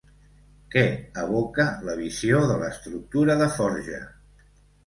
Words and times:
Què 0.75 0.85
evoca 1.23 1.67
la 1.89 1.97
visió 2.01 2.39
de 2.53 2.57
l'estructura 2.65 3.37
de 3.43 3.51
forja? 3.59 4.01